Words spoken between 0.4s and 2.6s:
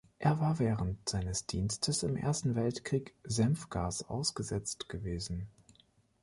während seines Dienstes im Ersten